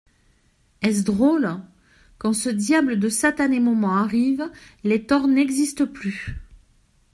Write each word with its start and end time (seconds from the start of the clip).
Est-ce 0.81 1.03
drôle!… 1.03 1.61
quand 2.17 2.33
ce 2.33 2.49
diable 2.49 2.97
de 2.97 3.07
satané 3.07 3.59
moment 3.59 3.97
arrive, 3.97 4.43
les 4.83 5.05
torts 5.05 5.27
n'existent 5.27 5.85
plus. 5.85 6.37